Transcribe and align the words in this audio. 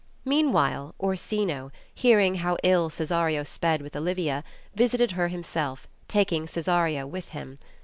Meanwhile 0.25 0.95
Orsino, 0.99 1.71
hearing 1.93 2.33
how 2.41 2.57
ill 2.63 2.89
Cesario 2.89 3.43
sped 3.43 3.83
with 3.83 3.95
Olivia, 3.95 4.43
visited 4.73 5.11
her 5.11 5.27
himself, 5.27 5.87
taking 6.07 6.47
Cesario 6.47 7.05
with 7.05 7.29
him. 7.29 7.59